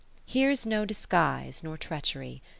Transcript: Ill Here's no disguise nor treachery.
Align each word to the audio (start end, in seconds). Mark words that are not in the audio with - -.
Ill 0.17 0.23
Here's 0.33 0.65
no 0.65 0.83
disguise 0.83 1.61
nor 1.63 1.77
treachery. 1.77 2.41